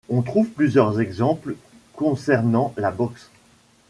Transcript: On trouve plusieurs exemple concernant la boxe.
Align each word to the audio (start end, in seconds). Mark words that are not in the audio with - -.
On 0.09 0.23
trouve 0.23 0.49
plusieurs 0.49 0.99
exemple 0.99 1.55
concernant 1.93 2.73
la 2.75 2.89
boxe. 2.89 3.29